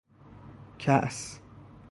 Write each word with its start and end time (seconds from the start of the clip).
کأس 0.79 1.19